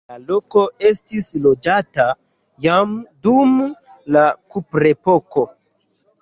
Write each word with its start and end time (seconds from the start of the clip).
La 0.11 0.15
loko 0.27 0.61
estis 0.91 1.27
loĝata 1.43 2.05
jam 2.65 2.95
dum 3.27 3.53
la 4.17 4.25
kuprepoko. 4.57 5.47